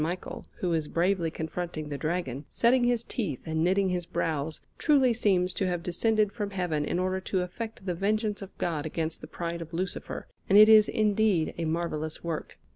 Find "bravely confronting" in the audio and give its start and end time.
0.87-1.89